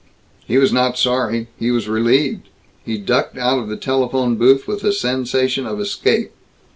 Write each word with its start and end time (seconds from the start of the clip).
He 0.47 0.57
was 0.57 0.73
not 0.73 0.97
sorry. 0.97 1.47
He 1.59 1.69
was 1.69 1.87
relieved. 1.87 2.49
He 2.83 2.97
ducked 2.97 3.37
out 3.37 3.59
of 3.59 3.69
the 3.69 3.77
telephone 3.77 4.35
booth 4.35 4.67
with 4.67 4.83
a 4.83 4.91
sensation 4.93 5.67
of 5.67 5.79
escape. 5.79 6.31